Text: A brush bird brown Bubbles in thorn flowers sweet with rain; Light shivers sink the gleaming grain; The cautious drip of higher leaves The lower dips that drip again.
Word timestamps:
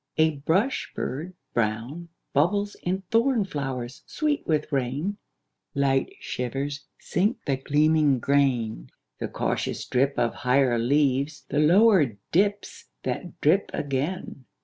A 0.17 0.37
brush 0.37 0.91
bird 0.95 1.35
brown 1.53 2.09
Bubbles 2.33 2.73
in 2.81 3.03
thorn 3.11 3.45
flowers 3.45 4.01
sweet 4.07 4.47
with 4.47 4.71
rain; 4.71 5.17
Light 5.75 6.13
shivers 6.19 6.85
sink 6.97 7.37
the 7.45 7.57
gleaming 7.57 8.17
grain; 8.17 8.89
The 9.19 9.27
cautious 9.27 9.85
drip 9.85 10.17
of 10.17 10.33
higher 10.33 10.79
leaves 10.79 11.45
The 11.49 11.59
lower 11.59 12.17
dips 12.31 12.85
that 13.03 13.39
drip 13.41 13.69
again. 13.75 14.45